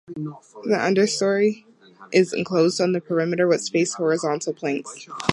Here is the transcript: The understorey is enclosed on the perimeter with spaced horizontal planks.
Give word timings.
The 0.65 0.77
understorey 0.81 1.63
is 2.11 2.33
enclosed 2.33 2.81
on 2.81 2.93
the 2.93 3.01
perimeter 3.01 3.47
with 3.47 3.61
spaced 3.61 3.97
horizontal 3.97 4.51
planks. 4.51 5.07